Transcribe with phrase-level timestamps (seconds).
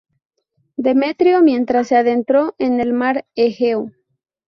[0.77, 3.91] Demetrio mientras se adentró en el Mar Egeo.